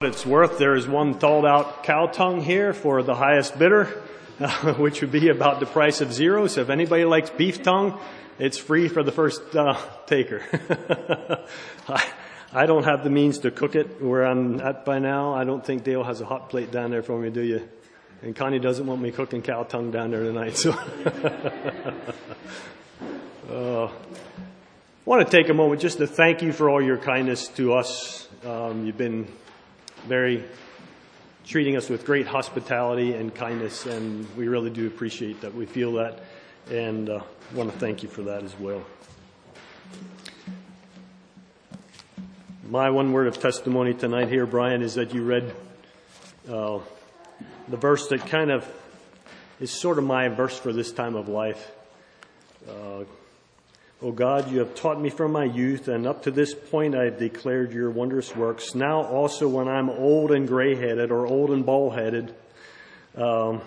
[0.00, 4.02] what it's worth, there is one thawed out cow tongue here for the highest bidder,
[4.38, 6.46] uh, which would be about the price of zero.
[6.48, 7.98] So if anybody likes beef tongue,
[8.38, 10.42] it's free for the first uh, taker.
[11.88, 12.06] I,
[12.52, 15.32] I don't have the means to cook it where I'm at by now.
[15.32, 17.66] I don't think Dale has a hot plate down there for me, do you?
[18.20, 20.72] And Connie doesn't want me cooking cow tongue down there tonight, so.
[23.50, 23.90] uh, I
[25.06, 28.28] want to take a moment just to thank you for all your kindness to us.
[28.44, 29.26] Um, you've been
[30.06, 30.44] very
[31.44, 35.54] treating us with great hospitality and kindness, and we really do appreciate that.
[35.54, 36.20] We feel that,
[36.70, 37.20] and uh,
[37.54, 38.84] want to thank you for that as well.
[42.68, 45.54] My one word of testimony tonight here, Brian, is that you read
[46.50, 46.80] uh,
[47.68, 48.68] the verse that kind of
[49.60, 51.70] is sort of my verse for this time of life.
[52.68, 53.04] Uh,
[54.02, 57.04] O God, you have taught me from my youth, and up to this point I
[57.04, 58.74] have declared your wondrous works.
[58.74, 62.34] Now also, when I'm old and gray headed or old and bald headed,
[63.16, 63.62] um,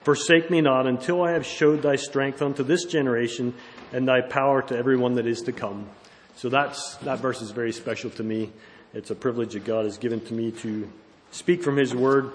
[0.00, 3.54] forsake me not until I have showed thy strength unto this generation
[3.92, 5.88] and thy power to everyone that is to come.
[6.34, 8.50] So that's, that verse is very special to me.
[8.92, 10.90] It's a privilege that God has given to me to
[11.30, 12.32] speak from His Word.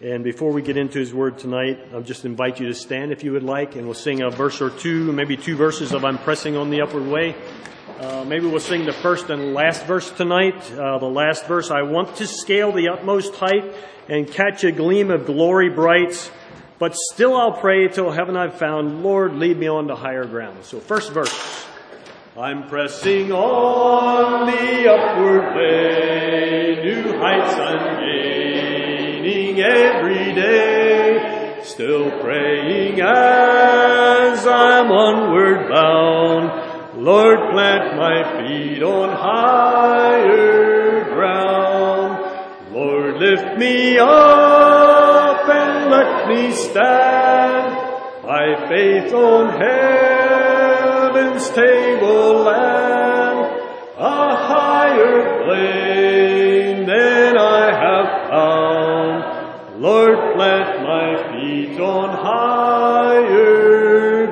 [0.00, 3.24] And before we get into His Word tonight, I'll just invite you to stand if
[3.24, 6.18] you would like, and we'll sing a verse or two, maybe two verses of I'm
[6.18, 7.34] Pressing on the Upward Way.
[7.98, 10.70] Uh, maybe we'll sing the first and last verse tonight.
[10.70, 13.74] Uh, the last verse, I want to scale the utmost height
[14.08, 16.30] and catch a gleam of glory bright,
[16.78, 19.02] but still I'll pray till heaven I've found.
[19.02, 20.62] Lord, lead me on to higher ground.
[20.62, 21.66] So first verse.
[22.36, 28.17] I'm pressing on the upward way, new heights I'm
[29.62, 37.02] every day, still praying as I'm onward bound.
[37.02, 42.72] Lord, plant my feet on higher ground.
[42.72, 47.76] Lord, lift me up and let me stand
[48.22, 52.58] by faith on heaven's tableland,
[53.96, 55.87] a higher plane
[59.78, 63.46] Lord, plant my feet on higher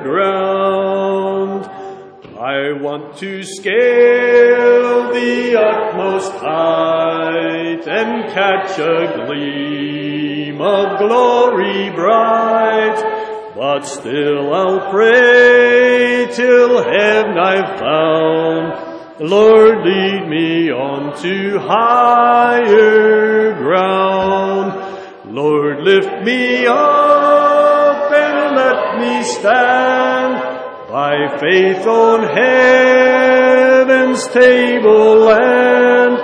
[0.03, 1.63] ground.
[2.37, 13.01] I want to scale the utmost height and catch a gleam of glory bright.
[13.55, 18.73] But still I'll pray till heaven I've found.
[19.21, 24.86] Lord, lead me on to higher ground.
[25.37, 30.41] Lord, lift me up and let me stand
[30.89, 36.17] by faith on heaven's tableland,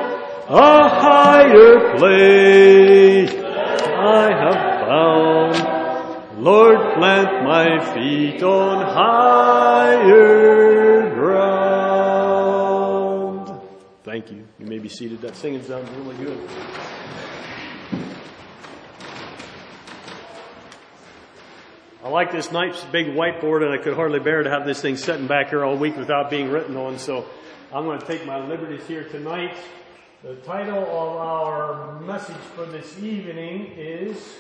[0.50, 5.62] a higher place I have found.
[6.44, 12.42] Lord, plant my feet on higher ground.
[14.04, 14.48] Thank you.
[14.58, 15.22] You may be seated.
[15.22, 16.50] That singing sounds really good.
[22.04, 24.98] I like this nice big whiteboard, and I could hardly bear to have this thing
[24.98, 27.00] sitting back here all week without being written on.
[27.00, 27.26] So
[27.72, 29.56] I'm going to take my liberties here tonight.
[30.22, 34.36] The title of our message for this evening is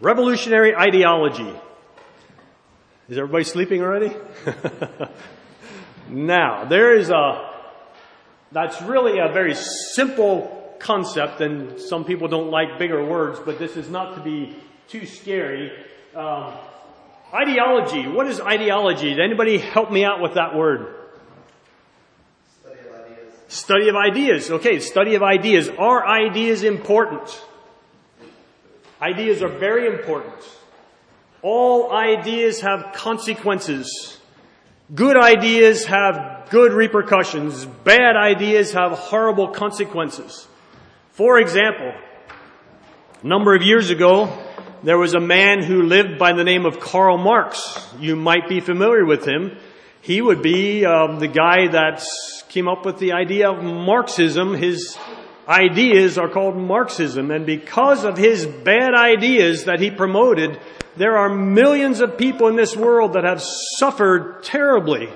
[0.00, 1.52] Revolutionary ideology.
[3.08, 4.14] Is everybody sleeping already?
[6.08, 7.50] now, there is a,
[8.52, 13.76] that's really a very simple concept, and some people don't like bigger words, but this
[13.76, 15.72] is not to be too scary.
[16.14, 16.52] Um,
[17.34, 18.06] ideology.
[18.06, 19.10] What is ideology?
[19.10, 20.94] Did anybody help me out with that word?
[22.60, 23.34] Study of ideas.
[23.48, 24.50] Study of ideas.
[24.52, 25.68] Okay, study of ideas.
[25.70, 27.42] Are ideas important?
[29.00, 30.34] Ideas are very important.
[31.42, 34.18] All ideas have consequences.
[34.94, 37.66] Good ideas have good repercussions.
[37.66, 40.46] Bad ideas have horrible consequences.
[41.10, 41.92] For example,
[43.22, 44.32] a number of years ago,
[44.84, 47.88] there was a man who lived by the name of Karl Marx.
[47.98, 49.56] You might be familiar with him.
[50.00, 52.04] He would be um, the guy that
[52.48, 54.54] came up with the idea of Marxism.
[54.54, 54.96] His
[55.48, 57.30] ideas are called Marxism.
[57.30, 60.60] And because of his bad ideas that he promoted,
[60.96, 65.08] there are millions of people in this world that have suffered terribly.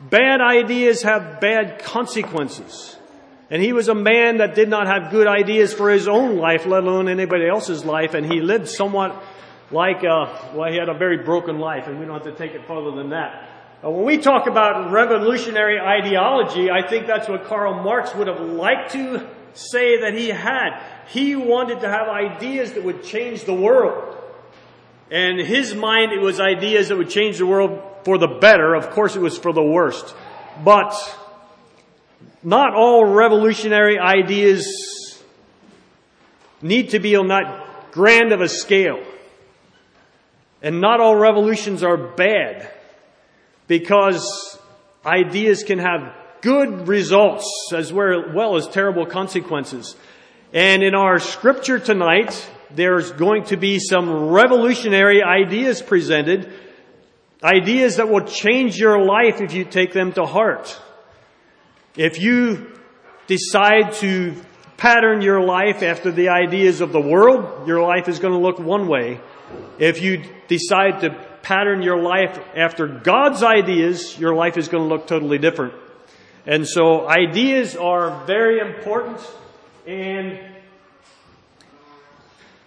[0.00, 2.96] Bad ideas have bad consequences.
[3.50, 6.64] And he was a man that did not have good ideas for his own life,
[6.64, 8.14] let alone anybody else's life.
[8.14, 9.22] And he lived somewhat
[9.70, 12.54] like, uh, well, he had a very broken life, and we don't have to take
[12.54, 13.51] it further than that.
[13.84, 18.40] Uh, when we talk about revolutionary ideology, I think that's what Karl Marx would have
[18.40, 20.80] liked to say that he had.
[21.08, 24.16] He wanted to have ideas that would change the world.
[25.10, 28.74] And his mind, it was ideas that would change the world for the better.
[28.74, 30.14] Of course, it was for the worst.
[30.64, 30.94] But
[32.44, 35.20] not all revolutionary ideas
[36.62, 39.02] need to be on that grand of a scale.
[40.62, 42.72] And not all revolutions are bad
[43.72, 44.58] because
[45.02, 49.96] ideas can have good results as well as terrible consequences.
[50.52, 52.34] And in our scripture tonight,
[52.70, 56.52] there's going to be some revolutionary ideas presented,
[57.42, 60.78] ideas that will change your life if you take them to heart.
[61.96, 62.72] If you
[63.26, 64.34] decide to
[64.76, 68.58] pattern your life after the ideas of the world, your life is going to look
[68.58, 69.18] one way.
[69.78, 74.94] If you decide to pattern your life after God's ideas, your life is going to
[74.94, 75.74] look totally different.
[76.46, 79.20] And so ideas are very important
[79.86, 80.38] and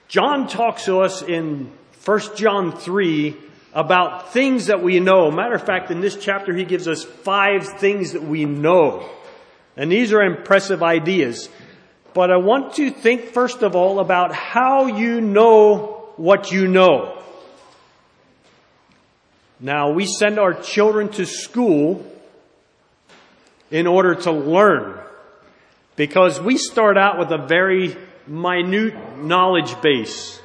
[0.08, 1.72] John talks to us in
[2.04, 3.36] 1 John 3
[3.74, 5.32] about things that we know.
[5.32, 9.10] Matter of fact, in this chapter, he gives us five things that we know.
[9.76, 11.50] And these are impressive ideas.
[12.14, 17.22] But I want to think first of all about how you know what you know.
[19.66, 22.06] Now, we send our children to school
[23.72, 25.00] in order to learn
[25.96, 27.98] because we start out with a very
[28.28, 30.40] minute knowledge base.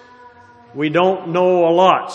[0.74, 2.14] We don't know a lot.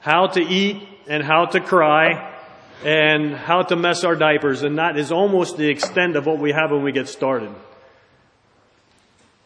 [0.00, 2.34] How to eat and how to cry
[2.82, 6.52] and how to mess our diapers and that is almost the extent of what we
[6.52, 7.54] have when we get started.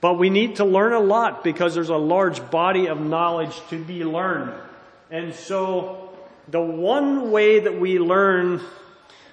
[0.00, 3.82] But we need to learn a lot because there's a large body of knowledge to
[3.82, 4.54] be learned.
[5.10, 6.07] And so
[6.50, 8.60] the one way that we learn,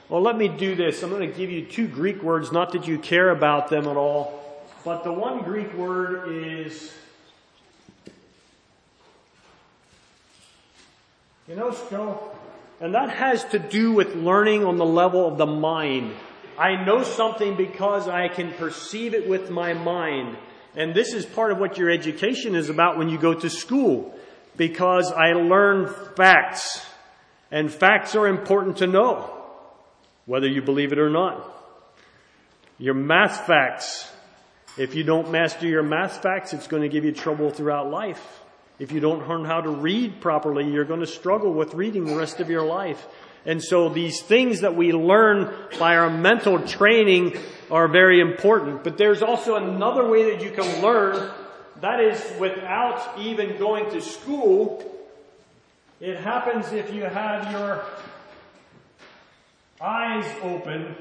[0.09, 1.01] well, let me do this.
[1.01, 3.95] I'm going to give you two Greek words, not that you care about them at
[3.95, 4.41] all,
[4.83, 6.94] but the one Greek word is
[11.50, 12.19] ginosko,
[12.81, 16.13] and that has to do with learning on the level of the mind.
[16.57, 20.38] I know something because I can perceive it with my mind.
[20.75, 24.17] And this is part of what your education is about when you go to school.
[24.56, 26.85] Because I learn facts.
[27.51, 29.31] And facts are important to know.
[30.25, 31.45] Whether you believe it or not.
[32.77, 34.12] Your math facts.
[34.77, 38.42] If you don't master your math facts, it's going to give you trouble throughout life.
[38.77, 42.15] If you don't learn how to read properly, you're going to struggle with reading the
[42.15, 43.06] rest of your life.
[43.45, 47.38] And so these things that we learn by our mental training
[47.71, 48.83] are very important.
[48.83, 51.31] But there's also another way that you can learn.
[51.81, 54.91] That is without even going to school.
[56.01, 57.86] It happens if you have your
[59.80, 60.94] eyes open.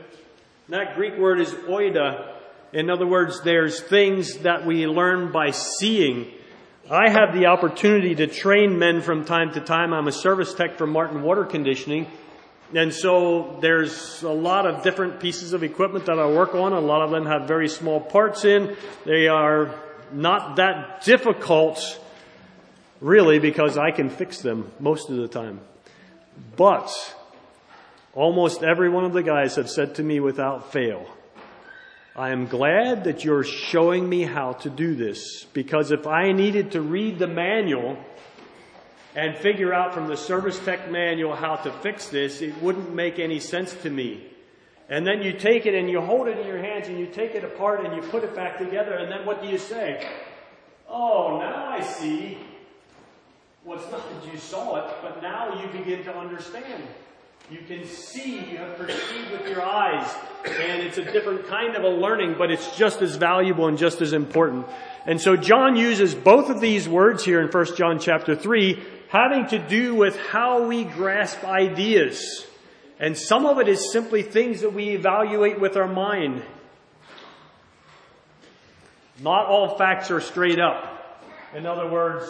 [0.68, 2.32] That Greek word is oida.
[2.72, 6.30] In other words, there's things that we learn by seeing.
[6.88, 9.92] I have the opportunity to train men from time to time.
[9.92, 12.06] I'm a service tech for Martin Water Conditioning.
[12.72, 16.72] And so there's a lot of different pieces of equipment that I work on.
[16.72, 18.76] A lot of them have very small parts in.
[19.04, 19.74] They are
[20.12, 22.00] not that difficult,
[23.04, 25.60] really, because I can fix them most of the time.
[26.56, 26.90] But
[28.14, 31.06] almost every one of the guys have said to me without fail,
[32.16, 36.72] I am glad that you're showing me how to do this because if I needed
[36.72, 37.98] to read the manual
[39.14, 43.18] and figure out from the service tech manual how to fix this, it wouldn't make
[43.18, 44.26] any sense to me.
[44.88, 47.34] And then you take it and you hold it in your hands and you take
[47.34, 50.08] it apart and you put it back together and then what do you say?
[50.88, 52.38] Oh, now I see.
[53.64, 56.82] Well, it's not that you saw it, but now you begin to understand.
[57.50, 60.06] You can see, you have perceived with your eyes,
[60.44, 64.02] and it's a different kind of a learning, but it's just as valuable and just
[64.02, 64.66] as important.
[65.06, 69.46] And so John uses both of these words here in 1 John chapter 3 having
[69.46, 72.46] to do with how we grasp ideas.
[72.98, 76.42] And some of it is simply things that we evaluate with our mind.
[79.20, 81.22] Not all facts are straight up.
[81.54, 82.26] In other words,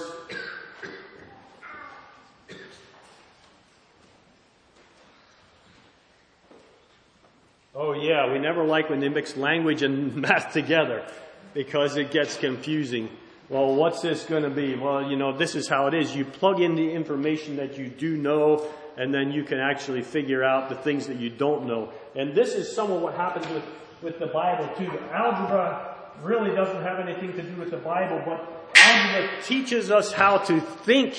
[7.74, 11.06] oh yeah, we never like when they mix language and math together
[11.52, 13.08] because it gets confusing
[13.48, 14.74] well, what's this going to be?
[14.74, 16.16] Well, you know, this is how it is.
[16.16, 18.66] You plug in the information that you do know,
[18.96, 21.92] and then you can actually figure out the things that you don't know.
[22.16, 23.62] And this is some of what happens with
[24.02, 24.90] with the Bible too.
[25.12, 30.38] Algebra really doesn't have anything to do with the Bible, but algebra teaches us how
[30.38, 31.14] to think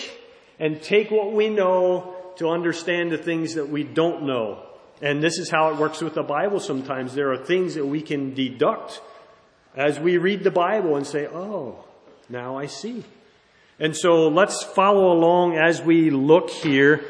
[0.59, 4.63] and take what we know to understand the things that we don't know.
[5.01, 7.13] And this is how it works with the Bible sometimes.
[7.13, 9.01] There are things that we can deduct
[9.75, 11.83] as we read the Bible and say, oh,
[12.29, 13.03] now I see.
[13.77, 17.03] And so let's follow along as we look here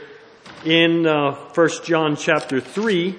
[0.65, 3.15] in uh, 1 John chapter 3.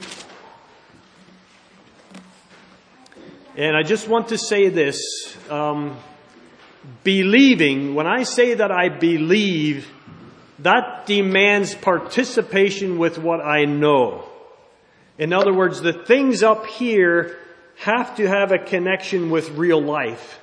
[3.56, 5.00] And I just want to say this.
[5.48, 5.96] Um,
[7.04, 9.88] believing, when I say that I believe,
[10.58, 14.28] that demands participation with what I know.
[15.18, 17.38] In other words, the things up here
[17.78, 20.40] have to have a connection with real life.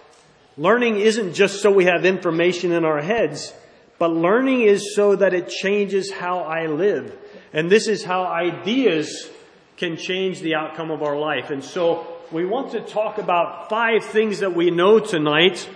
[0.58, 3.54] Learning isn't just so we have information in our heads,
[3.98, 7.16] but learning is so that it changes how I live.
[7.54, 9.30] And this is how ideas
[9.78, 11.50] can change the outcome of our life.
[11.50, 15.68] And so we want to talk about five things that we know tonight.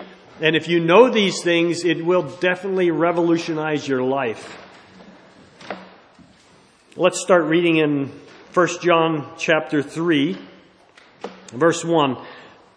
[0.41, 4.57] And if you know these things, it will definitely revolutionize your life.
[6.95, 8.11] Let's start reading in
[8.53, 10.37] 1 John chapter 3,
[11.53, 12.17] verse 1.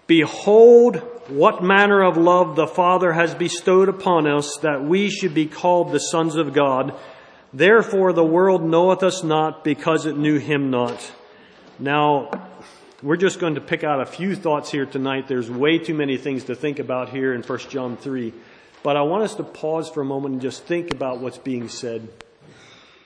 [0.07, 0.97] Behold,
[1.29, 5.93] what manner of love the Father has bestowed upon us that we should be called
[5.93, 6.99] the sons of God.
[7.53, 11.13] Therefore the world knoweth us not because it knew him not.
[11.79, 12.31] Now,
[13.03, 15.29] we're just going to pick out a few thoughts here tonight.
[15.29, 18.35] There's way too many things to think about here in 1 John 3.
[18.83, 21.69] But I want us to pause for a moment and just think about what's being
[21.69, 22.09] said.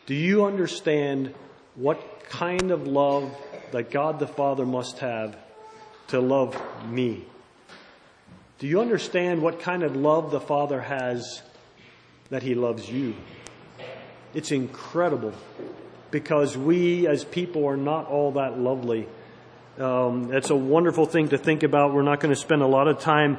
[0.06, 1.34] Do you understand
[1.74, 3.34] what kind of love
[3.72, 5.36] that God the Father must have
[6.08, 7.24] to love me?
[8.58, 11.42] Do you understand what kind of love the Father has
[12.30, 13.14] that He loves you?
[14.32, 15.32] It's incredible
[16.10, 19.08] because we as people are not all that lovely.
[19.78, 21.92] Um, it's a wonderful thing to think about.
[21.92, 23.38] We're not going to spend a lot of time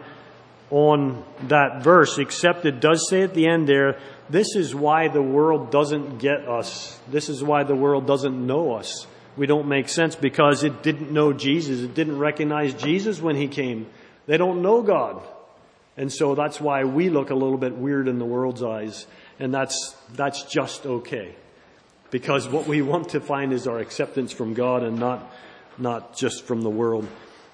[0.70, 4.00] on that verse, except it does say at the end there,
[4.30, 7.00] this is why the world doesn't get us.
[7.10, 9.06] This is why the world doesn't know us.
[9.38, 11.82] We don't make sense because it didn't know Jesus.
[11.82, 13.88] It didn't recognize Jesus when he came.
[14.28, 15.22] They don't know God.
[15.98, 19.06] And so that's why we look a little bit weird in the world's eyes.
[19.40, 21.36] And that's, that's just okay.
[22.12, 25.32] Because what we want to find is our acceptance from God and not,
[25.78, 27.08] not just from the world.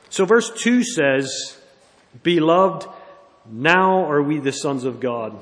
[0.10, 1.58] So verse 2 says,
[2.24, 2.88] Beloved,
[3.50, 5.38] now are we the sons of God.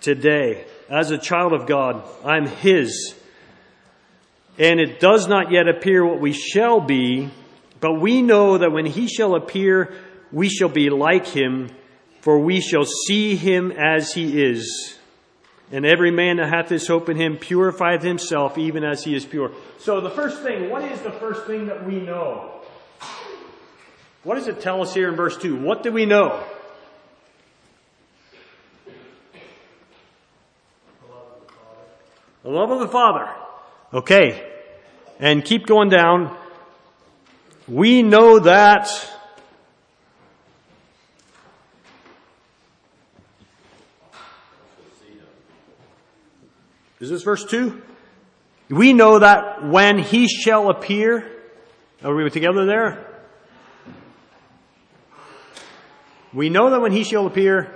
[0.00, 3.14] Today, as a child of God, I'm His.
[4.58, 7.30] And it does not yet appear what we shall be,
[7.80, 9.94] but we know that when He shall appear,
[10.32, 11.70] we shall be like him,
[12.20, 14.98] for we shall see him as he is.
[15.72, 19.24] And every man that hath this hope in him purifieth himself even as he is
[19.24, 19.52] pure.
[19.78, 22.60] So the first thing, what is the first thing that we know?
[24.22, 25.56] What does it tell us here in verse 2?
[25.56, 26.44] What do we know?
[32.46, 33.28] The love of the Father.
[33.92, 34.48] Okay.
[35.18, 36.36] And keep going down.
[37.66, 38.88] We know that
[47.00, 47.82] Is this verse 2?
[48.70, 51.30] We know that when he shall appear,
[52.02, 53.06] are we together there?
[56.32, 57.74] We know that when he shall appear,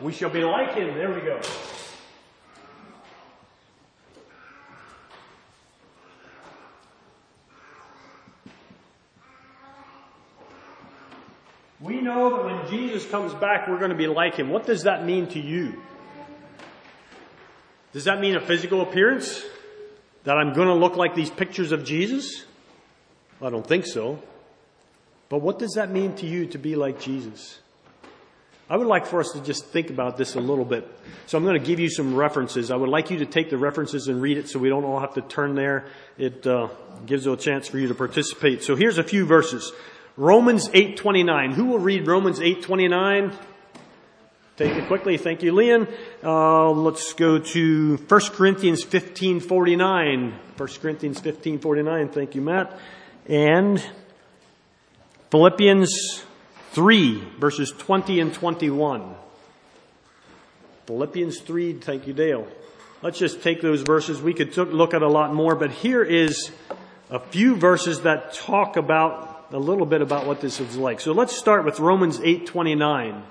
[0.00, 0.94] we shall be like him.
[0.94, 1.40] There we go.
[11.90, 14.48] We know that when Jesus comes back, we're going to be like him.
[14.48, 15.82] What does that mean to you?
[17.92, 19.42] Does that mean a physical appearance?
[20.22, 22.44] That I'm going to look like these pictures of Jesus?
[23.42, 24.22] I don't think so.
[25.28, 27.58] But what does that mean to you to be like Jesus?
[28.68, 30.88] I would like for us to just think about this a little bit.
[31.26, 32.70] So I'm going to give you some references.
[32.70, 35.00] I would like you to take the references and read it so we don't all
[35.00, 35.86] have to turn there.
[36.16, 36.68] It uh,
[37.04, 38.62] gives a chance for you to participate.
[38.62, 39.72] So here's a few verses.
[40.20, 41.52] Romans 8:29.
[41.52, 43.32] Who will read Romans 8:29?
[44.58, 45.16] Take it quickly.
[45.16, 45.88] Thank you, Leon.
[46.22, 50.32] Uh, let's go to 1 Corinthians 15.49.
[50.58, 52.12] 1 Corinthians 15.49.
[52.12, 52.78] Thank you, Matt.
[53.26, 53.82] And
[55.30, 56.22] Philippians
[56.72, 59.14] 3, verses 20 and 21.
[60.84, 62.46] Philippians 3, thank you, Dale.
[63.00, 64.20] Let's just take those verses.
[64.20, 66.50] We could look at a lot more, but here is
[67.08, 71.00] a few verses that talk about a little bit about what this is like.
[71.00, 73.22] So let's start with Romans 8:29.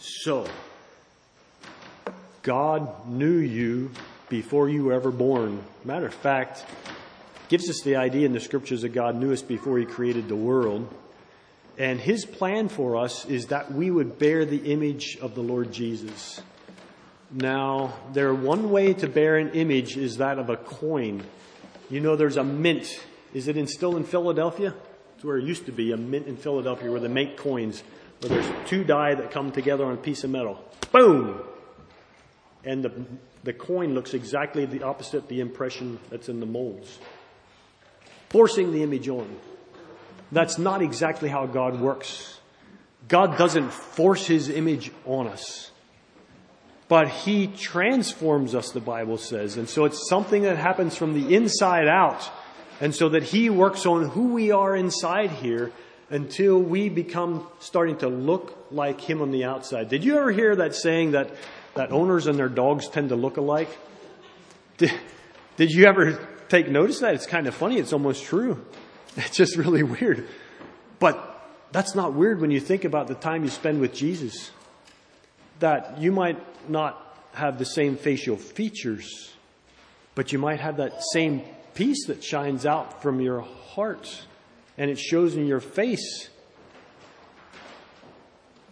[0.00, 0.46] So,
[2.42, 3.90] God knew you
[4.28, 5.62] before you were ever born.
[5.84, 6.66] Matter of fact,
[7.48, 10.36] gives us the idea in the scriptures that God knew us before he created the
[10.36, 10.92] world.
[11.78, 15.72] And his plan for us is that we would bear the image of the Lord
[15.72, 16.42] Jesus.
[17.30, 21.22] Now, there one way to bear an image is that of a coin.
[21.90, 23.04] You know, there's a mint.
[23.34, 24.74] Is it in, still in Philadelphia?
[25.14, 27.82] It's where it used to be, a mint in Philadelphia where they make coins,
[28.20, 30.64] where there's two die that come together on a piece of metal.
[30.90, 31.42] Boom!
[32.64, 32.92] And the,
[33.44, 36.98] the coin looks exactly the opposite the impression that's in the molds.
[38.30, 39.36] Forcing the image on.
[40.32, 42.38] That's not exactly how God works.
[43.06, 45.70] God doesn't force His image on us.
[46.88, 49.56] But He transforms us, the Bible says.
[49.56, 52.28] And so it's something that happens from the inside out.
[52.80, 55.72] And so that He works on who we are inside here
[56.10, 59.88] until we become starting to look like Him on the outside.
[59.88, 61.30] Did you ever hear that saying that,
[61.74, 63.68] that owners and their dogs tend to look alike?
[64.78, 64.92] Did,
[65.56, 67.14] did you ever take notice that?
[67.14, 67.78] It's kind of funny.
[67.78, 68.64] It's almost true.
[69.16, 70.28] It's just really weird.
[71.00, 71.28] But
[71.72, 74.52] that's not weird when you think about the time you spend with Jesus.
[75.60, 76.38] That you might
[76.70, 79.32] not have the same facial features,
[80.14, 81.42] but you might have that same
[81.74, 84.22] peace that shines out from your heart
[84.76, 86.28] and it shows in your face.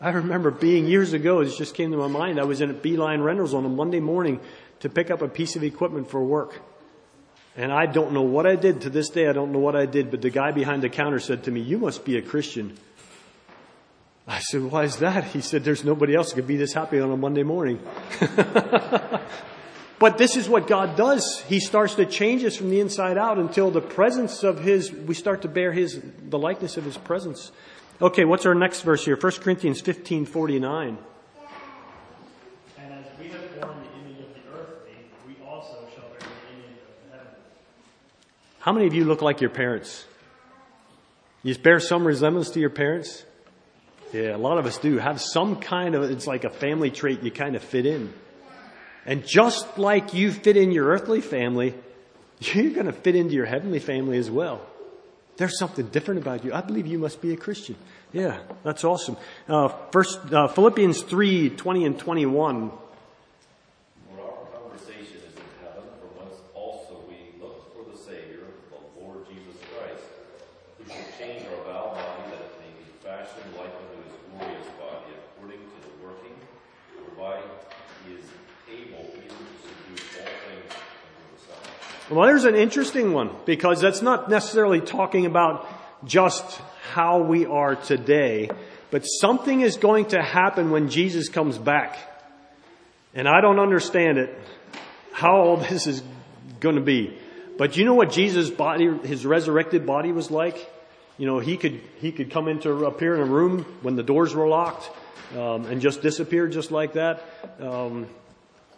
[0.00, 2.74] I remember being years ago, it just came to my mind, I was in a
[2.74, 4.40] Beeline Rentals on a Monday morning
[4.80, 6.60] to pick up a piece of equipment for work.
[7.56, 9.86] And I don't know what I did to this day, I don't know what I
[9.86, 12.76] did, but the guy behind the counter said to me, You must be a Christian.
[14.26, 15.24] I said, Why is that?
[15.24, 17.80] He said, There's nobody else who could be this happy on a Monday morning.
[19.98, 21.44] but this is what God does.
[21.48, 25.14] He starts to change us from the inside out until the presence of His, we
[25.14, 27.52] start to bear His, the likeness of His presence.
[28.02, 29.16] Okay, what's our next verse here?
[29.16, 30.98] 1 Corinthians 15 49.
[32.78, 34.96] And as we have borne the image of the earthly,
[35.28, 37.40] we also shall bear the image of the heavenly.
[38.58, 40.04] How many of you look like your parents?
[41.44, 43.24] You bear some resemblance to your parents?
[44.16, 44.96] Yeah, a lot of us do.
[44.96, 48.14] Have some kind of, it's like a family trait you kind of fit in.
[49.04, 51.74] And just like you fit in your earthly family,
[52.40, 54.62] you're going to fit into your heavenly family as well.
[55.36, 56.54] There's something different about you.
[56.54, 57.76] I believe you must be a Christian.
[58.12, 59.18] Yeah, that's awesome.
[59.46, 62.70] Uh, first, uh, Philippians 3, 20 and 21.
[62.70, 62.76] For
[64.16, 69.28] our conversation is in heaven, from whence also we look for the Savior, the Lord
[69.28, 70.08] Jesus Christ,
[70.78, 74.72] who shall change our foul body that it may be fashioned like unto his glorious
[74.80, 76.32] body, according to the working
[76.96, 77.44] whereby
[78.08, 78.24] he is
[78.72, 82.05] able even to subdue all things unto himself.
[82.16, 85.68] Well, there's an interesting one because that's not necessarily talking about
[86.06, 86.42] just
[86.94, 88.48] how we are today,
[88.90, 91.98] but something is going to happen when Jesus comes back.
[93.14, 94.34] And I don't understand it,
[95.12, 96.02] how all this is
[96.58, 97.18] going to be.
[97.58, 100.56] But you know what Jesus' body, his resurrected body was like?
[101.18, 104.34] You know, he could, he could come into, appear in a room when the doors
[104.34, 104.88] were locked,
[105.34, 107.22] um, and just disappear just like that.
[107.60, 108.06] Um,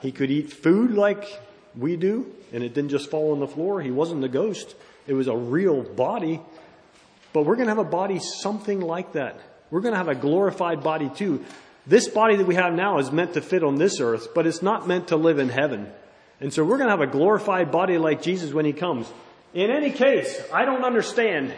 [0.00, 1.40] he could eat food like
[1.78, 3.80] we do, and it didn't just fall on the floor.
[3.80, 4.74] He wasn't a ghost.
[5.06, 6.40] It was a real body.
[7.32, 9.40] But we're going to have a body something like that.
[9.70, 11.44] We're going to have a glorified body too.
[11.86, 14.62] This body that we have now is meant to fit on this earth, but it's
[14.62, 15.90] not meant to live in heaven.
[16.40, 19.10] And so we're going to have a glorified body like Jesus when he comes.
[19.54, 21.54] In any case, I don't understand.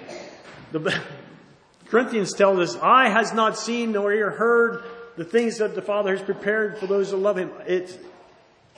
[0.72, 1.00] The
[1.88, 4.84] Corinthians tells us, eye has not seen nor ear heard
[5.16, 7.50] the things that the Father has prepared for those who love him.
[7.66, 7.98] It's,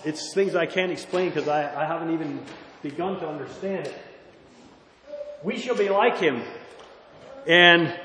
[0.04, 2.40] it's things I can't explain because I, I haven't even
[2.82, 3.94] begun to understand it.
[5.42, 6.42] We shall be like him.
[7.46, 7.98] And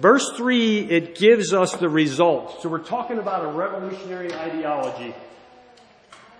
[0.00, 2.62] verse 3, it gives us the result.
[2.62, 5.14] So we're talking about a revolutionary ideology.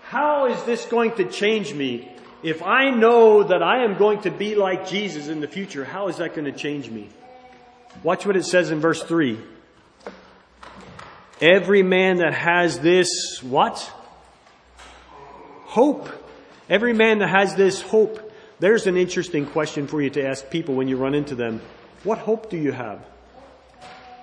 [0.02, 2.10] How is this going to change me?
[2.42, 6.08] If I know that I am going to be like Jesus in the future, how
[6.08, 7.08] is that going to change me?
[8.02, 9.38] Watch what it says in verse 3.
[11.40, 13.92] Every man that has this, what?
[15.78, 16.08] Hope.
[16.68, 18.32] Every man that has this hope.
[18.58, 21.60] There's an interesting question for you to ask people when you run into them.
[22.02, 22.98] What hope do you have?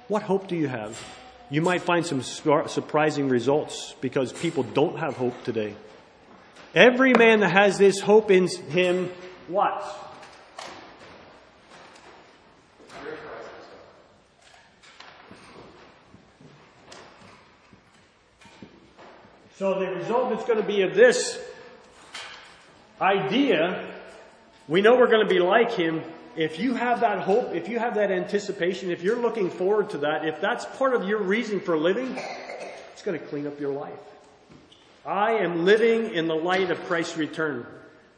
[0.09, 1.01] What hope do you have?
[1.49, 5.77] You might find some surprising results because people don't have hope today.
[6.75, 9.09] Every man that has this hope in him,
[9.47, 9.81] what?
[19.57, 21.41] So the result is going to be of this
[23.01, 23.93] idea,
[24.67, 26.03] we know we're going to be like him.
[26.35, 29.99] If you have that hope, if you have that anticipation, if you're looking forward to
[29.99, 32.17] that, if that's part of your reason for living,
[32.93, 33.93] it's going to clean up your life.
[35.05, 37.65] I am living in the light of Christ's return.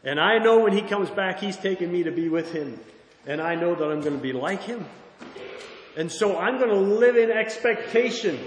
[0.03, 2.79] And I know when he comes back, he's taking me to be with him.
[3.25, 4.85] And I know that I'm going to be like him.
[5.97, 8.39] And so I'm going to live in expectation.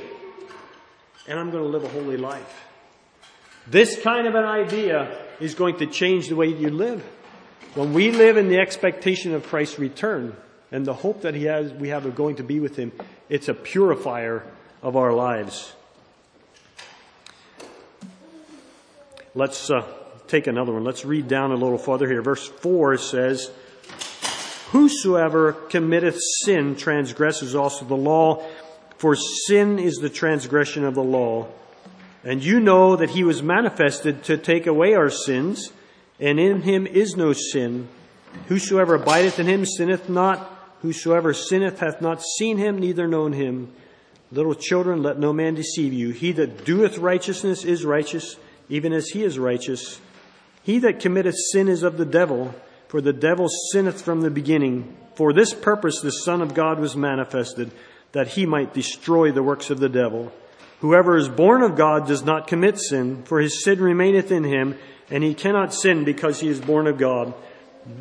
[1.29, 2.67] And I'm going to live a holy life.
[3.67, 7.05] This kind of an idea is going to change the way you live.
[7.75, 10.37] When we live in the expectation of Christ's return
[10.73, 12.93] and the hope that he has, we have of going to be with him,
[13.29, 14.45] it's a purifier
[14.83, 15.73] of our lives.
[19.35, 19.87] Let's uh,
[20.27, 20.83] take another one.
[20.83, 22.23] Let's read down a little further here.
[22.23, 23.51] Verse 4 says,
[24.71, 28.45] Whosoever committeth sin transgresses also the law,
[28.99, 31.49] for sin is the transgression of the law.
[32.23, 35.73] And you know that he was manifested to take away our sins,
[36.19, 37.89] and in him is no sin.
[38.47, 40.59] Whosoever abideth in him sinneth not.
[40.83, 43.73] Whosoever sinneth hath not seen him, neither known him.
[44.33, 46.11] Little children, let no man deceive you.
[46.11, 48.37] He that doeth righteousness is righteous,
[48.69, 50.01] even as he is righteous.
[50.63, 52.55] He that committeth sin is of the devil,
[52.89, 54.97] for the devil sinneth from the beginning.
[55.17, 57.73] For this purpose the Son of God was manifested,
[58.13, 60.33] that he might destroy the works of the devil.
[60.81, 64.79] Whoever is born of God does not commit sin, for his sin remaineth in him,
[65.11, 67.35] and he cannot sin because he is born of God.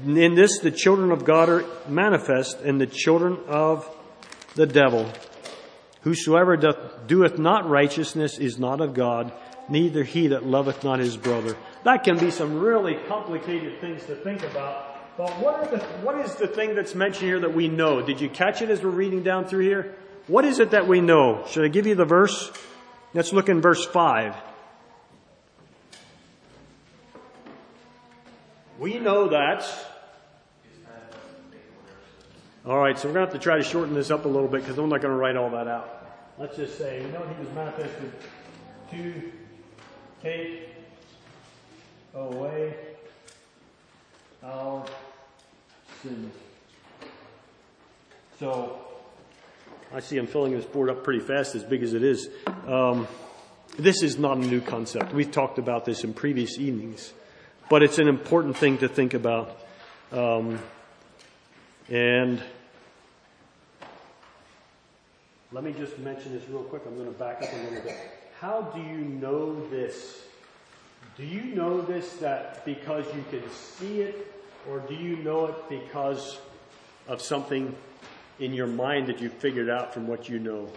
[0.05, 3.89] In this the children of God are manifest, and the children of
[4.55, 5.11] the devil.
[6.01, 9.33] Whosoever doth, doeth not righteousness is not of God,
[9.67, 11.57] neither he that loveth not his brother.
[11.83, 15.17] That can be some really complicated things to think about.
[15.17, 18.01] But what, the, what is the thing that's mentioned here that we know?
[18.01, 19.95] Did you catch it as we're reading down through here?
[20.27, 21.43] What is it that we know?
[21.49, 22.51] Should I give you the verse?
[23.13, 24.35] Let's look in verse 5.
[28.77, 29.67] We know that.
[32.65, 34.47] All right, so we're going to have to try to shorten this up a little
[34.47, 36.05] bit because I'm not going to write all that out.
[36.37, 38.11] Let's just say, we know he was manifested
[38.91, 39.31] to
[40.21, 40.69] take
[42.13, 42.75] away
[44.43, 44.85] our
[46.03, 46.33] sins.
[48.39, 48.88] So,
[49.91, 52.29] I see I'm filling this board up pretty fast, as big as it is.
[52.67, 53.07] Um,
[53.77, 55.13] this is not a new concept.
[55.13, 57.11] We've talked about this in previous evenings,
[57.69, 59.57] but it's an important thing to think about.
[60.11, 60.59] Um,
[61.89, 62.39] and
[65.51, 66.83] let me just mention this real quick.
[66.85, 67.97] I'm going to back up a little bit.
[68.39, 70.21] How do you know this?
[71.17, 74.31] Do you know this that because you can see it,
[74.69, 76.37] or do you know it because
[77.07, 77.75] of something
[78.39, 80.69] in your mind that you've figured out from what you know?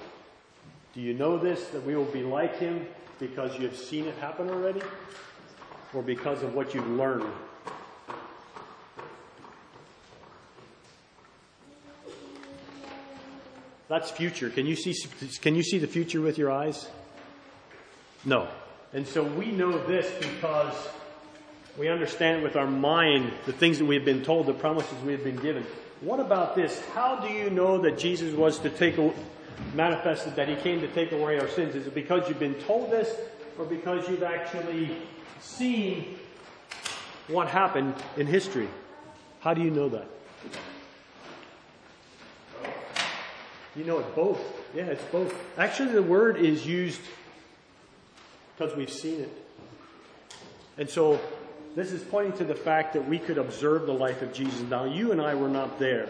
[0.94, 2.86] Do you know this, that we will be like him
[3.18, 4.82] because you have seen it happen already?
[5.94, 7.30] Or because of what you've learned?
[13.88, 14.48] That's future.
[14.48, 14.94] Can you see,
[15.42, 16.88] can you see the future with your eyes?
[18.24, 18.48] No.
[18.94, 20.74] And so we know this because
[21.78, 25.12] we understand with our mind the things that we have been told, the promises we
[25.12, 25.66] have been given.
[26.02, 26.80] What about this?
[26.94, 28.98] How do you know that Jesus was to take,
[29.72, 31.76] manifested that he came to take away our sins?
[31.76, 33.14] Is it because you've been told this
[33.56, 34.96] or because you've actually
[35.40, 36.18] seen
[37.28, 38.68] what happened in history?
[39.38, 40.06] How do you know that?
[43.76, 44.40] You know it both.
[44.74, 45.32] Yeah, it's both.
[45.56, 47.00] Actually, the word is used
[48.56, 49.46] because we've seen it.
[50.78, 51.20] And so
[51.74, 54.60] this is pointing to the fact that we could observe the life of Jesus.
[54.62, 56.08] Now, you and I were not there,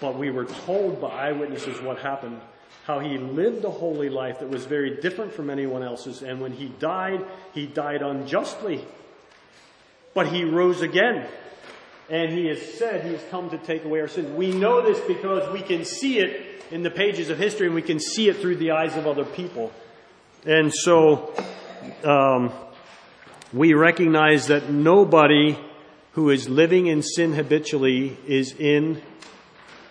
[0.00, 2.40] but we were told by eyewitnesses what happened,
[2.84, 6.22] how he lived a holy life that was very different from anyone else's.
[6.22, 8.84] And when he died, he died unjustly.
[10.12, 11.26] But he rose again.
[12.10, 14.30] And he has said he has come to take away our sins.
[14.30, 17.82] We know this because we can see it in the pages of history and we
[17.82, 19.72] can see it through the eyes of other people.
[20.44, 21.32] And so,
[22.02, 22.52] um,
[23.54, 25.56] we recognize that nobody
[26.12, 29.00] who is living in sin habitually is in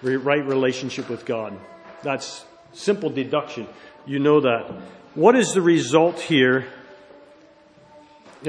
[0.02, 1.58] right relationship with God.
[2.04, 3.68] That's simple deduction.
[4.06, 4.70] You know that.
[5.16, 6.66] What is the result here?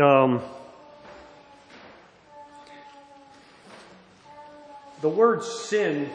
[0.00, 0.42] Um,
[5.00, 6.10] the word sin,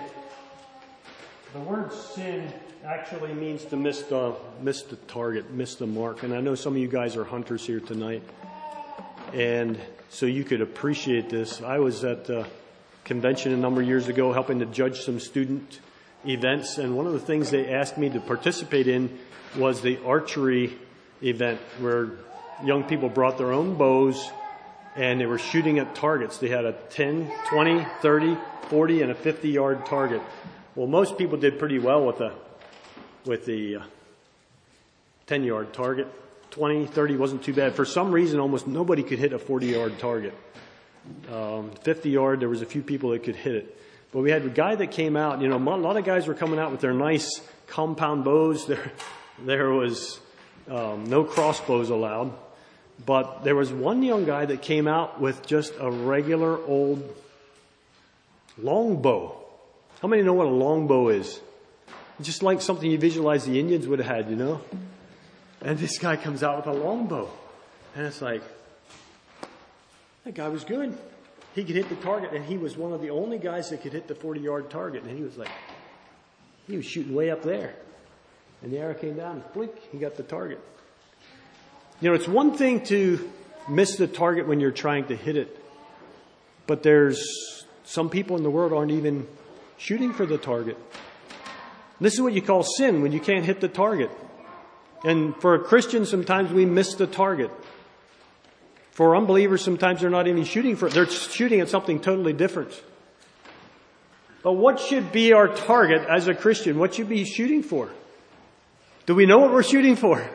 [1.54, 2.52] the word sin
[2.84, 6.24] actually means to miss the, miss the target, miss the mark.
[6.24, 8.24] And I know some of you guys are hunters here tonight.
[9.34, 11.62] And so you could appreciate this.
[11.62, 12.48] I was at a
[13.04, 15.80] convention a number of years ago helping to judge some student
[16.26, 16.78] events.
[16.78, 19.18] And one of the things they asked me to participate in
[19.58, 20.78] was the archery
[21.24, 22.10] event where
[22.64, 24.30] young people brought their own bows
[24.96, 26.38] and they were shooting at targets.
[26.38, 28.38] They had a 10, 20, 30,
[28.70, 30.22] 40, and a 50 yard target.
[30.76, 32.34] Well, most people did pretty well with the,
[33.26, 33.84] with the uh,
[35.28, 36.08] 10 yard target.
[36.52, 37.76] 20, 30 wasn't too bad.
[37.76, 40.34] For some reason, almost nobody could hit a 40 yard target.
[41.32, 43.78] Um, 50 yard, there was a few people that could hit it.
[44.12, 46.34] But we had a guy that came out, you know, a lot of guys were
[46.34, 48.70] coming out with their nice compound bows.
[48.80, 48.92] There,
[49.46, 50.20] there was
[50.70, 52.34] um, no crossbows allowed.
[53.06, 57.16] But there was one young guy that came out with just a regular old
[58.58, 59.38] longbow.
[60.02, 61.40] How many know what a longbow is?
[62.22, 64.62] Just like something you visualize the Indians would have had, you know?
[65.62, 67.30] And this guy comes out with a longbow.
[67.96, 68.44] And it's like,
[70.26, 70.98] that guy was good.
[71.56, 73.94] He could hit the target, and he was one of the only guys that could
[73.94, 75.04] hit the 40 yard target.
[75.04, 75.50] And he was like,
[76.68, 77.74] he was shooting way up there.
[78.62, 80.60] And the arrow came down, and blink, he got the target.
[82.02, 83.30] You know, it's one thing to
[83.68, 85.58] miss the target when you're trying to hit it,
[86.68, 89.28] but there's some people in the world aren't even
[89.78, 90.78] shooting for the target.
[92.00, 94.12] This is what you call sin when you can't hit the target.
[95.04, 97.52] And for a Christian, sometimes we miss the target.
[98.92, 100.94] For unbelievers, sometimes they're not even shooting for it.
[100.94, 102.72] They're shooting at something totally different.
[104.44, 106.78] But what should be our target as a Christian?
[106.78, 107.90] What should be shooting for?
[109.06, 110.30] Do we know what we're shooting for?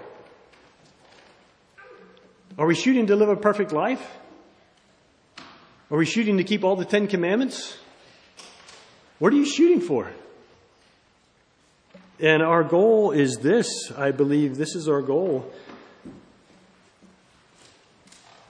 [2.56, 4.02] Are we shooting to live a perfect life?
[5.90, 7.76] Are we shooting to keep all the Ten Commandments?
[9.18, 10.10] What are you shooting for?
[12.24, 13.92] And our goal is this.
[13.94, 15.52] I believe this is our goal.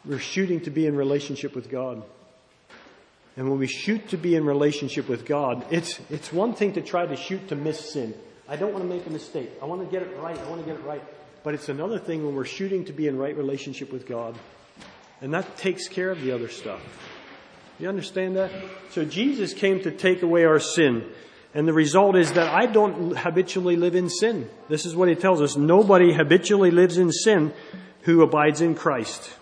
[0.05, 2.05] We're shooting to be in relationship with God.
[3.37, 6.83] And when we shoot to be in relationship with God, it's, it's one thing to
[6.83, 8.15] try to shoot to miss sin.
[8.49, 9.51] I don't want to make a mistake.
[9.61, 10.39] I want to get it right.
[10.39, 11.03] I want to get it right.
[11.43, 14.37] But it's another thing when we're shooting to be in right relationship with God.
[15.21, 16.81] And that takes care of the other stuff.
[17.81, 18.53] You understand that?
[18.91, 21.11] So Jesus came to take away our sin.
[21.55, 24.51] And the result is that I don't habitually live in sin.
[24.69, 25.57] This is what he tells us.
[25.57, 27.53] Nobody habitually lives in sin
[28.03, 29.33] who abides in Christ.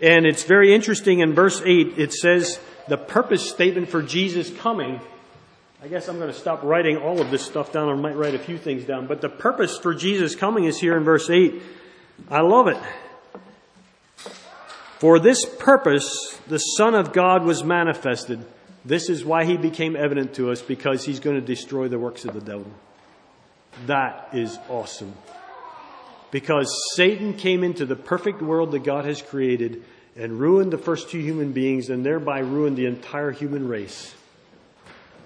[0.00, 5.00] And it's very interesting in verse 8, it says the purpose statement for Jesus coming.
[5.82, 7.88] I guess I'm going to stop writing all of this stuff down.
[7.88, 9.06] I might write a few things down.
[9.06, 11.62] But the purpose for Jesus coming is here in verse 8.
[12.28, 12.78] I love it.
[14.98, 18.44] For this purpose, the Son of God was manifested.
[18.88, 22.24] This is why he became evident to us, because he's going to destroy the works
[22.24, 22.64] of the devil.
[23.84, 25.12] That is awesome.
[26.30, 29.84] Because Satan came into the perfect world that God has created
[30.16, 34.14] and ruined the first two human beings and thereby ruined the entire human race.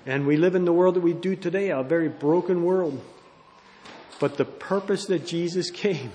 [0.07, 3.01] And we live in the world that we do today, a very broken world.
[4.19, 6.11] But the purpose that Jesus came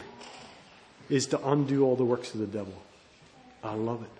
[1.10, 2.73] is to undo all the works of the devil.
[3.63, 4.16] I love it.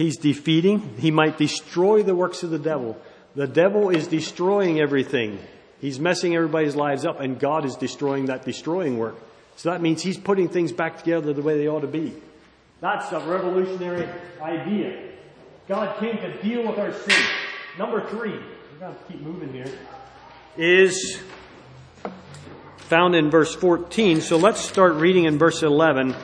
[0.00, 2.96] He's defeating, he might destroy the works of the devil.
[3.34, 5.38] The devil is destroying everything.
[5.78, 9.16] He's messing everybody's lives up, and God is destroying that destroying work.
[9.56, 12.14] So that means He's putting things back together the way they ought to be.
[12.80, 14.08] That's a revolutionary
[14.40, 15.10] idea.
[15.68, 17.22] God came to deal with our sin.
[17.78, 19.70] Number three, we're going to keep moving here,
[20.56, 21.20] is
[22.78, 24.22] found in verse 14.
[24.22, 26.16] So let's start reading in verse 11.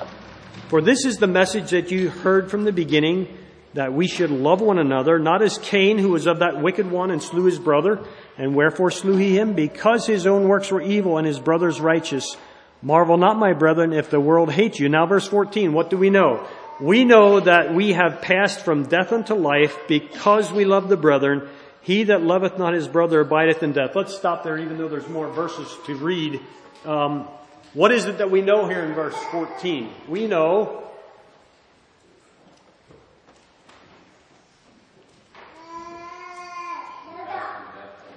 [0.68, 3.28] For this is the message that you heard from the beginning,
[3.76, 7.10] that we should love one another, not as Cain, who was of that wicked one
[7.10, 8.02] and slew his brother.
[8.38, 9.52] And wherefore slew he him?
[9.52, 12.36] Because his own works were evil and his brother's righteous.
[12.80, 14.88] Marvel not, my brethren, if the world hates you.
[14.88, 16.48] Now verse 14, what do we know?
[16.80, 21.46] We know that we have passed from death unto life because we love the brethren.
[21.82, 23.94] He that loveth not his brother abideth in death.
[23.94, 26.40] Let's stop there even though there's more verses to read.
[26.86, 27.28] Um,
[27.74, 29.90] what is it that we know here in verse 14?
[30.08, 30.85] We know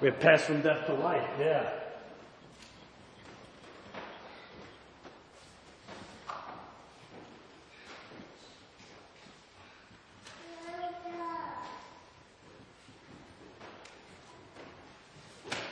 [0.01, 1.27] we have passed from death to life.
[1.39, 1.69] Yeah.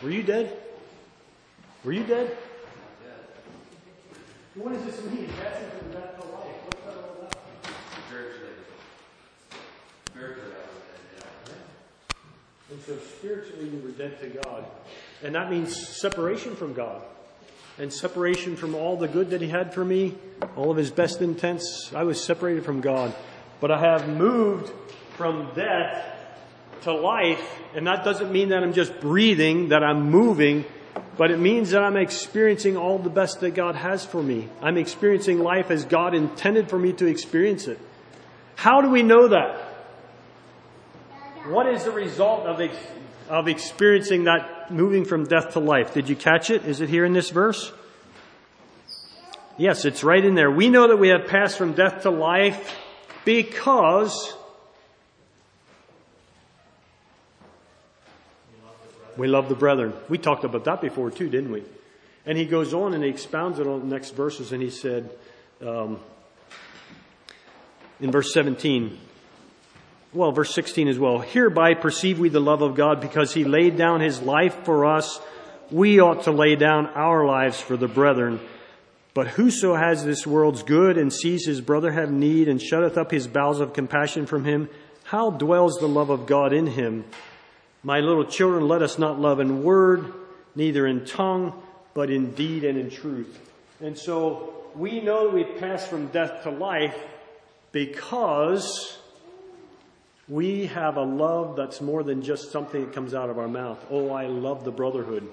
[0.04, 0.56] Were you dead?
[1.84, 2.38] Were you dead?
[4.56, 5.28] What does this mean?
[5.40, 6.56] Passing from death to life.
[6.66, 7.36] What's that all about?
[8.08, 8.54] Spiritually.
[10.08, 12.74] Spiritually, I was dead, yeah.
[12.74, 14.66] And so spiritually you were dead to God.
[15.24, 17.02] And that means separation from God.
[17.80, 20.16] And separation from all the good that He had for me,
[20.56, 21.92] all of His best intents.
[21.96, 23.14] I was separated from God.
[23.60, 24.72] But I have moved
[25.16, 26.06] from death
[26.82, 27.42] to life.
[27.76, 30.66] And that doesn't mean that I'm just breathing, that I'm moving,
[31.18, 34.48] but it means that I'm experiencing all the best that God has for me.
[34.62, 37.80] I'm experiencing life as God intended for me to experience it.
[38.56, 39.64] How do we know that?
[41.48, 42.60] What is the result of,
[43.30, 45.94] of experiencing that moving from death to life?
[45.94, 46.66] Did you catch it?
[46.66, 47.72] Is it here in this verse?
[49.58, 50.52] Yes, it's right in there.
[50.52, 52.76] We know that we have passed from death to life
[53.26, 54.34] because
[59.18, 59.94] we love the brethren.
[60.10, 61.64] We talked about that before too, didn't we?
[62.26, 65.10] And he goes on and he expounds it on the next verses and he said,
[65.66, 66.00] um,
[68.00, 68.98] in verse 17,
[70.18, 71.20] well, verse 16 as well.
[71.20, 75.22] Hereby perceive we the love of God because he laid down his life for us.
[75.70, 78.40] We ought to lay down our lives for the brethren.
[79.14, 83.12] But whoso has this world's good and sees his brother have need and shutteth up
[83.12, 84.70] his bowels of compassion from him,
[85.04, 87.06] how dwells the love of God in him?
[87.84, 90.14] My little children, let us not love in word,
[90.56, 91.54] neither in tongue,
[91.94, 93.40] but in deed and in truth.
[93.82, 96.98] And so we know that we've passed from death to life
[97.72, 98.98] because
[100.30, 103.84] we have a love that's more than just something that comes out of our mouth.
[103.90, 105.28] Oh, I love the brotherhood.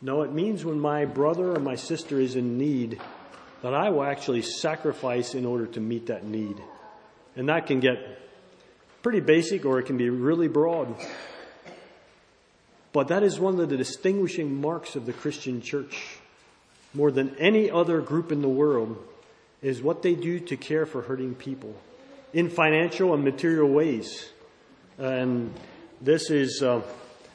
[0.00, 3.00] No, it means when my brother or my sister is in need,
[3.62, 6.56] that I will actually sacrifice in order to meet that need.
[7.34, 7.98] And that can get
[9.02, 10.94] pretty basic or it can be really broad.
[12.92, 16.18] But that is one of the distinguishing marks of the Christian church,
[16.94, 18.96] more than any other group in the world,
[19.60, 21.74] is what they do to care for hurting people
[22.36, 24.28] in financial and material ways.
[24.98, 25.54] And
[26.02, 26.82] this is, uh,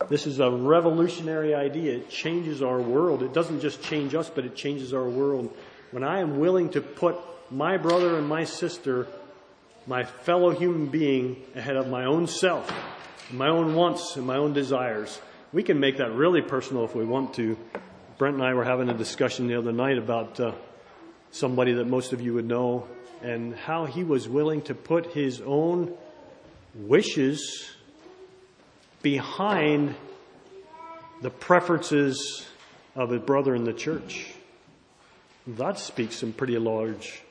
[0.10, 1.96] this is a revolutionary idea.
[1.96, 3.24] It changes our world.
[3.24, 5.52] It doesn't just change us, but it changes our world.
[5.90, 7.18] When I am willing to put
[7.50, 9.08] my brother and my sister,
[9.88, 12.72] my fellow human being, ahead of my own self,
[13.32, 15.20] my own wants and my own desires,
[15.52, 17.58] we can make that really personal if we want to.
[18.20, 20.52] Brent and I were having a discussion the other night about uh,
[21.32, 22.88] somebody that most of you would know
[23.22, 25.94] and how he was willing to put his own
[26.76, 27.70] wishes
[29.02, 29.96] behind
[31.22, 32.46] the preferences
[32.96, 34.32] of a brother in the church.
[35.48, 37.22] That speaks some pretty large,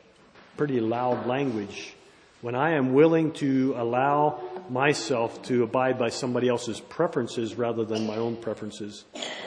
[0.56, 1.94] pretty loud language.
[2.40, 8.06] When I am willing to allow myself to abide by somebody else's preferences rather than
[8.06, 9.04] my own preferences.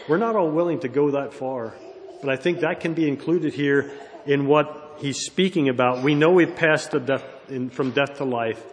[0.08, 1.74] We're not all willing to go that far,
[2.22, 3.92] but I think that can be included here
[4.26, 6.04] in what he's speaking about.
[6.04, 8.64] We know we've passed death, in, from death to life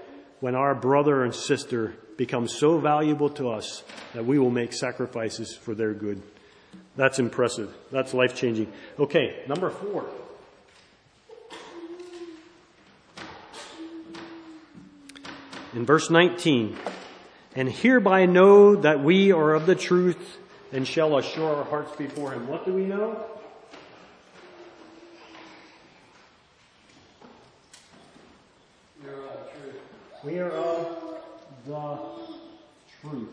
[0.41, 3.83] when our brother and sister become so valuable to us
[4.15, 6.23] that we will make sacrifices for their good.
[6.97, 7.75] That's impressive.
[7.91, 8.73] That's life changing.
[8.99, 10.07] Okay, number four.
[15.73, 16.77] In verse 19,
[17.55, 20.39] and hereby know that we are of the truth
[20.73, 22.49] and shall assure our hearts before him.
[22.49, 23.25] What do we know?
[30.23, 31.19] We are of
[31.67, 31.99] the
[33.01, 33.29] truth.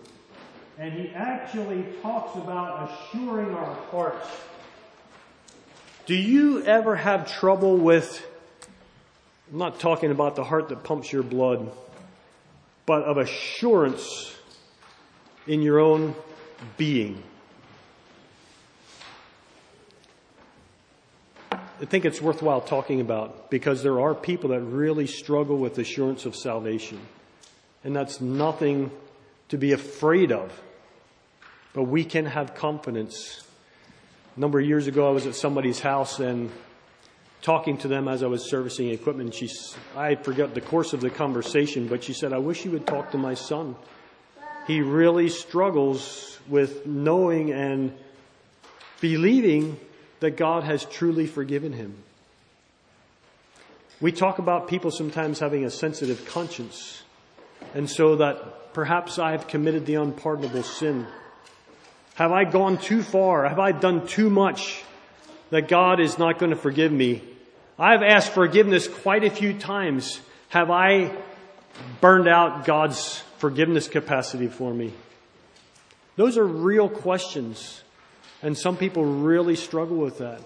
[0.77, 4.27] And he actually talks about assuring our hearts.
[6.05, 8.25] Do you ever have trouble with,
[9.51, 11.69] I'm not talking about the heart that pumps your blood,
[12.85, 14.33] but of assurance
[15.45, 16.15] in your own
[16.77, 17.21] being?
[21.79, 26.25] I think it's worthwhile talking about because there are people that really struggle with assurance
[26.25, 26.99] of salvation.
[27.83, 28.89] And that's nothing
[29.49, 30.59] to be afraid of.
[31.73, 33.43] But we can have confidence.
[34.35, 36.49] A number of years ago, I was at somebody's house and
[37.43, 39.35] talking to them as I was servicing equipment.
[39.35, 39.47] She,
[39.95, 43.11] I forgot the course of the conversation, but she said, I wish you would talk
[43.11, 43.75] to my son.
[44.65, 47.95] He really struggles with knowing and
[48.99, 49.79] believing
[50.19, 51.95] that God has truly forgiven him.
[53.99, 57.03] We talk about people sometimes having a sensitive conscience,
[57.73, 61.07] and so that perhaps I have committed the unpardonable sin.
[62.15, 63.47] Have I gone too far?
[63.47, 64.83] Have I done too much
[65.49, 67.23] that God is not going to forgive me?
[67.79, 70.19] I've asked forgiveness quite a few times.
[70.49, 71.15] Have I
[72.01, 74.93] burned out God's forgiveness capacity for me?
[76.15, 77.83] Those are real questions.
[78.41, 80.41] And some people really struggle with that.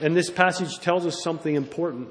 [0.00, 2.08] And this passage tells us something important.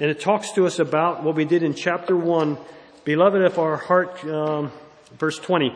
[0.00, 2.58] And it talks to us about what we did in chapter 1.
[3.04, 4.72] Beloved, if our heart, um,
[5.18, 5.74] verse 20,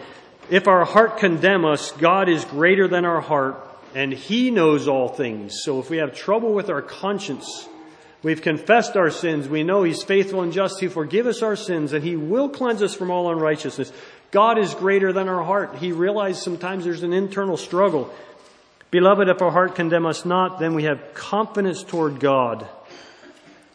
[0.51, 3.57] if our heart condemn us, God is greater than our heart,
[3.95, 5.61] and He knows all things.
[5.63, 7.69] So if we have trouble with our conscience,
[8.23, 11.93] we've confessed our sins, we know He's faithful and just to forgive us our sins,
[11.93, 13.93] and He will cleanse us from all unrighteousness.
[14.31, 15.77] God is greater than our heart.
[15.77, 18.13] He realized sometimes there's an internal struggle.
[18.91, 22.67] Beloved, if our heart condemn us not, then we have confidence toward God.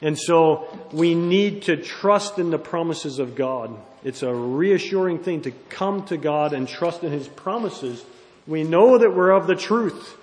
[0.02, 3.76] And so we need to trust in the promises of God.
[4.04, 8.04] It's a reassuring thing to come to God and trust in His promises.
[8.46, 10.18] We know that we're of the truth.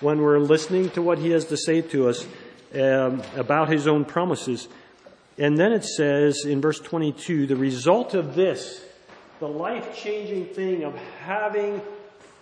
[0.00, 2.26] when we're listening to what he has to say to us
[2.74, 4.68] um, about his own promises.
[5.38, 8.83] And then it says in verse 22 the result of this,
[9.44, 11.82] the life changing thing of having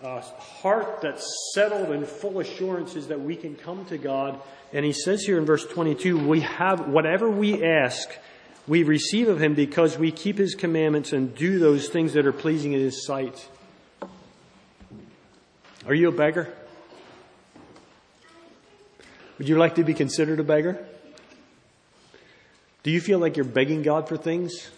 [0.04, 4.40] a heart that's settled and full assurance is that we can come to God.
[4.72, 8.08] And he says here in verse 22 we have whatever we ask,
[8.68, 12.32] we receive of him because we keep his commandments and do those things that are
[12.32, 13.48] pleasing in his sight.
[15.84, 16.54] Are you a beggar?
[19.38, 20.86] Would you like to be considered a beggar?
[22.84, 24.70] Do you feel like you're begging God for things?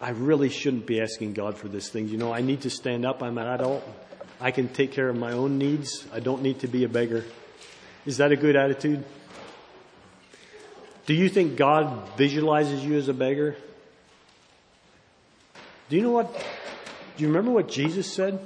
[0.00, 2.08] I really shouldn't be asking God for this thing.
[2.08, 3.22] You know, I need to stand up.
[3.22, 3.86] I'm an adult.
[4.40, 6.06] I can take care of my own needs.
[6.12, 7.24] I don't need to be a beggar.
[8.06, 9.04] Is that a good attitude?
[11.04, 13.56] Do you think God visualizes you as a beggar?
[15.90, 16.32] Do you know what?
[16.32, 18.40] Do you remember what Jesus said?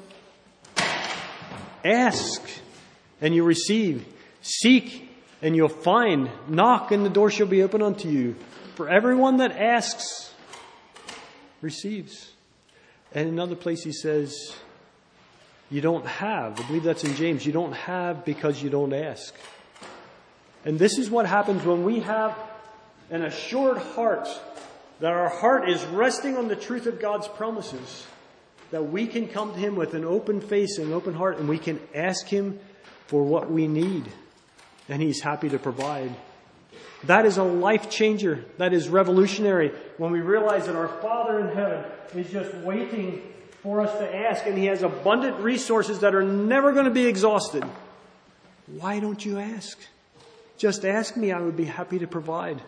[1.84, 2.42] Ask
[3.20, 4.05] and you receive.
[4.42, 5.09] Seek
[5.40, 6.30] and you'll find.
[6.48, 8.34] Knock and the door shall be open unto you.
[8.74, 10.34] For everyone that asks
[11.65, 12.31] receives.
[13.12, 14.55] And another place he says,
[15.71, 16.61] You don't have.
[16.61, 17.45] I believe that's in James.
[17.45, 19.35] You don't have because you don't ask.
[20.65, 22.39] And this is what happens when we have
[23.11, 24.29] an assured heart
[25.01, 28.07] that our heart is resting on the truth of God's promises,
[28.71, 31.49] that we can come to Him with an open face and an open heart and
[31.49, 32.59] we can ask Him
[33.07, 34.05] for what we need.
[34.89, 36.15] And He's happy to provide.
[37.07, 38.44] That is a life changer.
[38.59, 41.84] That is revolutionary when we realize that our Father in heaven
[42.14, 43.22] is just waiting
[43.62, 47.07] for us to ask and He has abundant resources that are never going to be
[47.07, 47.64] exhausted.
[48.66, 49.78] Why don't you ask?
[50.57, 52.62] Just ask me, I would be happy to provide.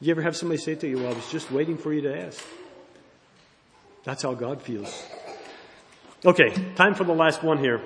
[0.00, 2.26] You ever have somebody say to you, Well, I was just waiting for you to
[2.26, 2.44] ask?
[4.04, 5.06] That's how God feels.
[6.24, 7.80] Okay, time for the last one here.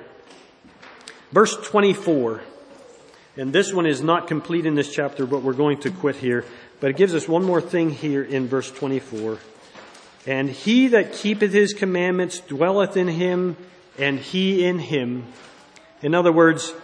[1.32, 2.40] Verse 24.
[3.38, 6.44] And this one is not complete in this chapter, but we're going to quit here.
[6.80, 9.38] But it gives us one more thing here in verse 24.
[10.26, 13.56] And he that keepeth his commandments dwelleth in him,
[13.96, 15.24] and he in him.
[16.02, 16.74] In other words,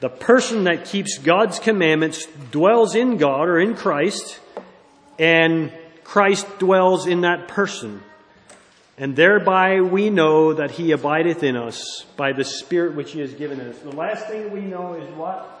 [0.00, 4.40] the person that keeps God's commandments dwells in God or in Christ,
[5.18, 5.70] and
[6.04, 8.02] Christ dwells in that person.
[9.00, 13.32] And thereby we know that he abideth in us by the Spirit which he has
[13.32, 13.78] given us.
[13.78, 15.56] The last thing we know is what?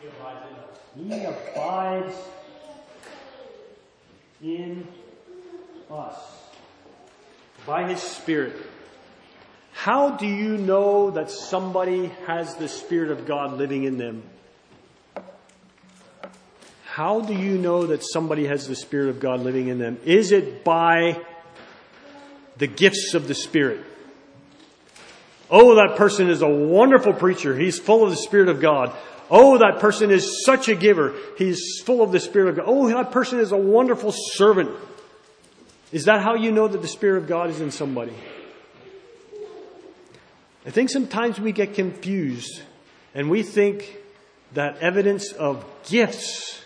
[0.00, 0.46] He abides
[0.96, 1.20] in us.
[1.20, 2.14] He abides
[4.42, 4.88] in
[5.90, 6.16] us
[7.66, 8.56] by his Spirit.
[9.72, 14.22] How do you know that somebody has the Spirit of God living in them?
[16.96, 19.98] How do you know that somebody has the Spirit of God living in them?
[20.06, 21.20] Is it by
[22.56, 23.84] the gifts of the Spirit?
[25.50, 27.54] Oh, that person is a wonderful preacher.
[27.54, 28.96] He's full of the Spirit of God.
[29.28, 31.12] Oh, that person is such a giver.
[31.36, 32.64] He's full of the Spirit of God.
[32.66, 34.70] Oh, that person is a wonderful servant.
[35.92, 38.14] Is that how you know that the Spirit of God is in somebody?
[40.64, 42.62] I think sometimes we get confused
[43.14, 43.98] and we think
[44.54, 46.62] that evidence of gifts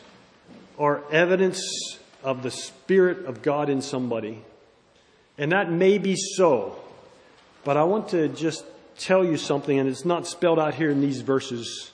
[0.80, 4.42] are evidence of the Spirit of God in somebody.
[5.36, 6.74] And that may be so.
[7.64, 8.64] But I want to just
[8.98, 11.92] tell you something, and it's not spelled out here in these verses.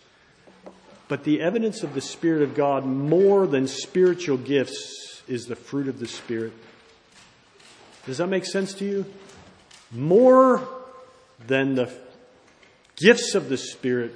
[1.09, 5.89] But the evidence of the Spirit of God, more than spiritual gifts, is the fruit
[5.89, 6.53] of the Spirit.
[8.07, 9.07] Does that make sense to you?
[9.91, 10.67] More
[11.45, 11.93] than the
[12.95, 14.13] gifts of the Spirit,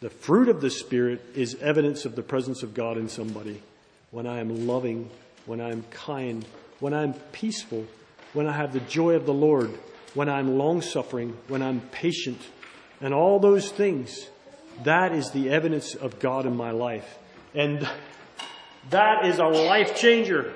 [0.00, 3.60] the fruit of the Spirit is evidence of the presence of God in somebody.
[4.12, 5.08] When I am loving,
[5.46, 6.44] when I am kind,
[6.80, 7.86] when I am peaceful,
[8.34, 9.70] when I have the joy of the Lord,
[10.12, 12.38] when I'm long suffering, when I'm patient,
[13.00, 14.28] and all those things,
[14.84, 17.18] that is the evidence of God in my life.
[17.54, 17.88] And
[18.90, 20.52] that is a life changer.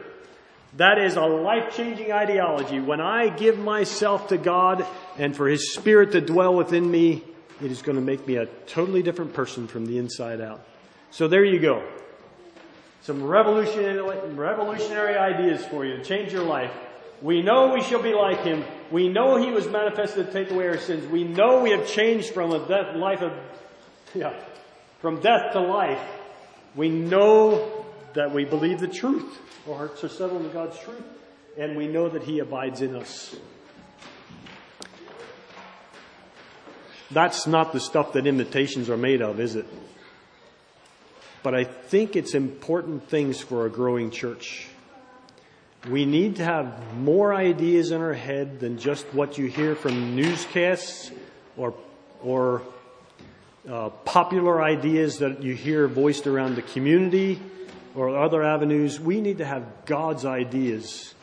[0.77, 2.79] That is a life changing ideology.
[2.79, 4.85] When I give myself to God
[5.17, 7.25] and for His Spirit to dwell within me,
[7.63, 10.61] it is going to make me a totally different person from the inside out.
[11.11, 11.83] So there you go.
[13.03, 16.73] Some revolutionary, revolutionary ideas for you to change your life.
[17.23, 18.65] We know we shall be like Him.
[18.91, 21.07] We know He was manifested to take away our sins.
[21.11, 23.33] We know we have changed from a death, life of,
[24.15, 24.39] yeah,
[25.01, 26.01] from death to life.
[26.75, 29.41] We know that we believe the truth.
[29.69, 31.03] Our hearts are settled in God's truth.
[31.59, 33.35] And we know that He abides in us.
[37.11, 39.67] That's not the stuff that invitations are made of, is it?
[41.47, 44.67] But I think it's important things for a growing church.
[45.89, 50.17] We need to have more ideas in our head than just what you hear from
[50.17, 51.13] newscasts
[51.57, 51.75] or,
[52.21, 52.63] or
[53.71, 57.41] uh, popular ideas that you hear voiced around the community
[57.95, 58.99] or other avenues.
[58.99, 61.15] We need to have God's ideas.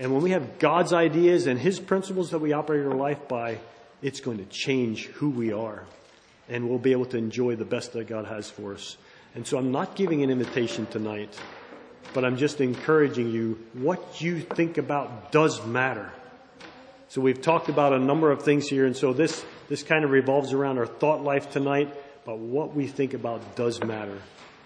[0.00, 3.58] And when we have God's ideas and His principles that we operate our life by,
[4.02, 5.84] it's going to change who we are.
[6.48, 8.96] And we'll be able to enjoy the best that God has for us.
[9.34, 11.38] And so I'm not giving an invitation tonight
[12.12, 13.58] but I'm just encouraging you.
[13.74, 16.12] What you think about does matter.
[17.08, 20.10] So we've talked about a number of things here, and so this, this kind of
[20.10, 21.92] revolves around our thought life tonight,
[22.24, 24.18] but what we think about does matter.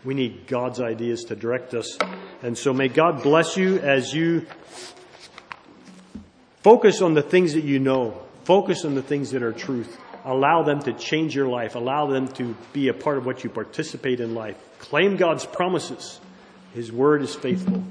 [0.05, 1.97] We need God's ideas to direct us.
[2.43, 4.47] And so may God bless you as you
[6.63, 8.21] focus on the things that you know.
[8.45, 9.99] Focus on the things that are truth.
[10.25, 11.75] Allow them to change your life.
[11.75, 14.57] Allow them to be a part of what you participate in life.
[14.79, 16.19] Claim God's promises.
[16.73, 17.85] His word is faithful.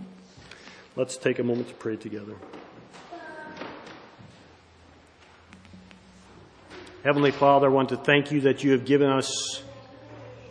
[0.96, 2.36] Let's take a moment to pray together.
[7.04, 9.62] Heavenly Father, I want to thank you that you have given us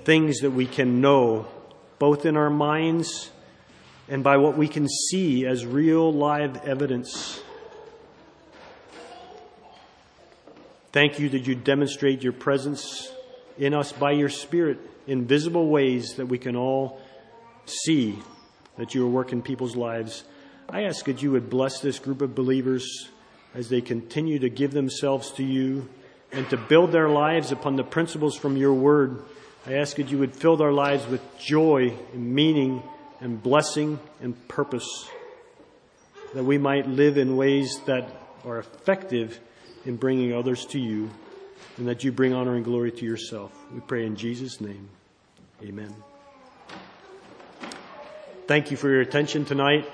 [0.04, 1.46] things that we can know,
[1.98, 3.30] both in our minds
[4.08, 7.42] and by what we can see as real live evidence.
[10.92, 13.10] Thank you that you demonstrate your presence
[13.56, 17.00] in us by your Spirit in visible ways that we can all
[17.64, 18.18] see
[18.76, 20.24] that you are working people's lives.
[20.68, 23.08] I ask that you would bless this group of believers
[23.54, 25.88] as they continue to give themselves to you
[26.30, 29.22] and to build their lives upon the principles from your word.
[29.66, 32.82] I ask that you would fill their lives with joy and meaning
[33.18, 35.08] and blessing and purpose,
[36.34, 38.10] that we might live in ways that
[38.44, 39.40] are effective
[39.84, 41.10] in bringing others to you,
[41.78, 43.52] and that you bring honor and glory to yourself.
[43.72, 44.88] We pray in Jesus' name.
[45.62, 45.94] Amen.
[48.46, 49.88] Thank you for your attention tonight.